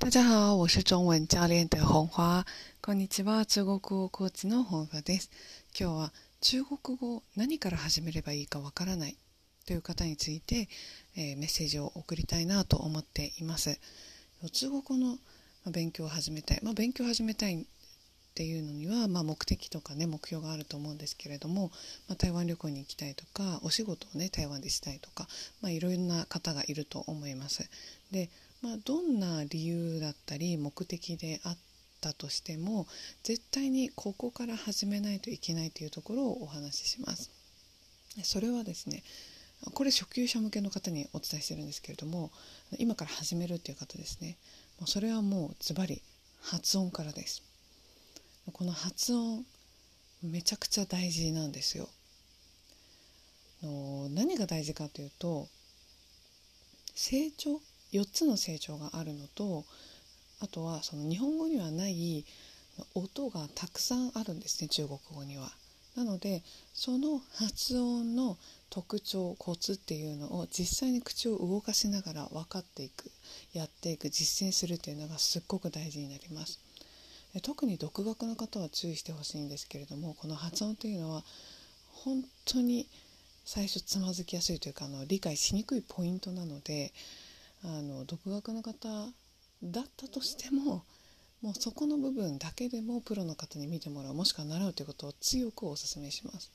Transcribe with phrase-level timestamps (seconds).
[0.00, 2.46] 大家好，我是中文教練的红花。
[2.80, 5.28] こんにちは、中国語コーチの本花です。
[5.78, 9.16] 今日は中国語何から始めればいいかわからない
[9.66, 10.68] という方について、
[11.16, 13.80] えー、メッセージを送りたいなと思っています。
[14.52, 15.18] 中国語の
[15.66, 17.66] 勉強を始めたい、まあ、勉強を始めたい
[18.38, 21.72] っていうのには、まあ、目的とかね目標があると思うんですけれども、
[22.06, 25.26] まあ、台湾旅行に行きたいとかお仕事をね台湾でしたいとか、
[25.60, 27.68] まあ、いろんな方がいると思います。
[28.12, 28.30] で
[28.62, 31.56] まあ、どんな理由だったり目的であっ
[32.00, 32.86] たとしても
[33.24, 37.32] 絶対にここから始めないといけないというところをお話しします。
[38.22, 39.02] それはですね
[39.74, 42.30] これ初級者向けの方にお伝えしてるんですけれども
[42.78, 44.36] 今から始めるっていう方ですね
[44.86, 46.02] それはもうズバリ
[46.40, 47.47] 発音からです
[48.52, 49.44] この発音
[50.22, 51.88] めちゃくちゃ大事なんですよ
[53.62, 55.48] の何が大事かというと
[56.94, 57.60] 成長
[57.92, 59.64] 4つの成長があるのと
[60.40, 62.24] あとはその日本語にはない
[62.94, 65.50] 音がたくさんあるんですね中国語には。
[65.96, 68.36] なのでその発音の
[68.70, 73.10] 特徴コツっていうのを実際に口を動かしながら分かっていく
[73.52, 76.60] やっていく実践するっていうのがすっごく大事になります。
[77.42, 81.24] 特に独学の方は注意してほしいんですけれどもこの発音というのは
[81.92, 82.86] 本当に
[83.44, 86.92] 最初つまずきやすいというかあの理解しにくいポイントなので
[87.64, 88.88] あの独学の方
[89.62, 90.84] だったとしても
[91.42, 96.50] もうそこの部分だけでもプロの方に見てもらうもしくは習うということを強くお勧めします。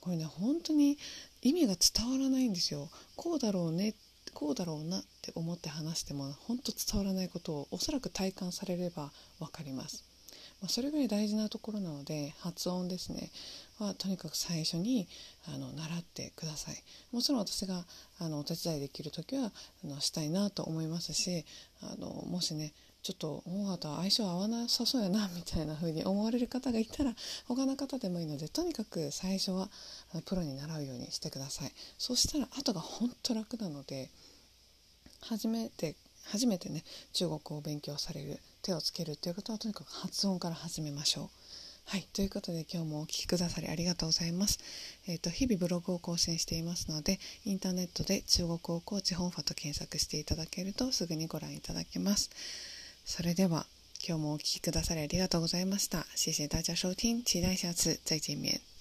[0.00, 0.98] これね本当に
[1.42, 2.88] 意味が伝わらないんですよ。
[3.16, 3.94] こうだろうね
[4.34, 10.04] こうだろうなって思って話しても本当伝わらないことをおそらく体感されれば分かります。
[10.60, 13.30] まあ、それぐらい大事なところなので発音ですね。
[13.78, 15.08] はとにかく最初に
[15.46, 16.82] あの習ってください。
[17.12, 17.84] もちろん私が
[18.18, 19.52] あのお手伝いできる時は
[19.84, 21.44] あのしたいなと思いますし
[21.82, 27.14] あのもしねちょっと大型相性合わなさそうやなみたいな風に思われる方がいたら
[27.46, 29.68] 他の方でもいいのでとにかく最初は
[30.24, 31.72] プロに習うようにしてください。
[31.98, 34.10] そしたら後が本当楽なので
[35.28, 41.28] 初めて初めてね中国を勉強される手をつけるっていうことはとにかく発音から始めましょう。
[41.86, 42.08] はい。
[42.14, 44.58] ということで今日もお聴きくださりありがとうございます。
[45.06, 52.30] えっ、ー、と、日々ブログを更新していますので、インターネットで中国語コーチ本ファと検索していただけるとすぐにご覧いただけます。
[53.04, 53.66] それでは、
[54.06, 56.06] 今日もお聴きくださりありがとうございました。
[56.16, 58.73] 謝謝大家收听，期待下次再见面。